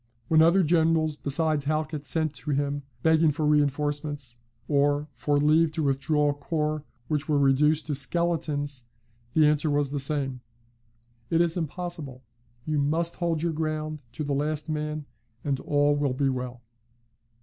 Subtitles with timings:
[0.29, 5.83] When other generals besides Halkett sent to him, begging for reinforcements, or for leave to
[5.83, 8.85] withdraw corps which were reduced to skeletons,
[9.33, 10.41] the answer was the same:
[11.29, 12.23] "It is impossible;
[12.65, 15.05] you must hold your ground to the last man,
[15.43, 16.63] and all will be well."